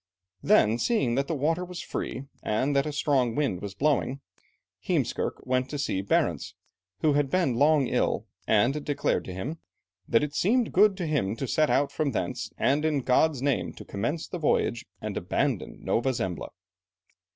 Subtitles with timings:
[0.41, 4.19] Then, seeing that the water was free, and that a strong wind was blowing,
[4.79, 6.55] Heemskerke went to seek Barentz,
[7.01, 9.59] who had been long ill, and declared to him
[10.07, 13.73] "that it seemed good to him to set out from thence, and in God's name
[13.73, 16.49] to commence the voyage and abandon Nova Zembla."